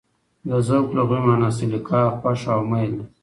د 0.47 0.51
ذوق 0.67 0.87
لغوي 0.97 1.19
مانا: 1.25 1.49
سلیقه، 1.57 2.01
خوښه 2.17 2.49
او 2.55 2.61
مېل 2.71 2.91
ده. 2.97 3.05